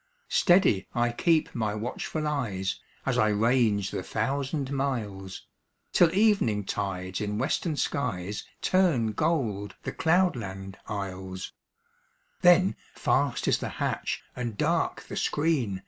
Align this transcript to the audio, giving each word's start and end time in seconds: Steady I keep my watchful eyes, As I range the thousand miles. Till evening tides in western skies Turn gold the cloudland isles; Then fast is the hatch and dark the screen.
Steady 0.29 0.87
I 0.95 1.11
keep 1.11 1.53
my 1.53 1.75
watchful 1.75 2.25
eyes, 2.25 2.79
As 3.05 3.19
I 3.19 3.27
range 3.27 3.91
the 3.91 4.01
thousand 4.01 4.71
miles. 4.71 5.45
Till 5.93 6.11
evening 6.11 6.63
tides 6.63 7.21
in 7.21 7.37
western 7.37 7.77
skies 7.77 8.43
Turn 8.63 9.11
gold 9.13 9.75
the 9.83 9.91
cloudland 9.91 10.79
isles; 10.87 11.51
Then 12.41 12.75
fast 12.95 13.47
is 13.47 13.59
the 13.59 13.69
hatch 13.77 14.23
and 14.35 14.57
dark 14.57 15.03
the 15.03 15.15
screen. 15.15 15.79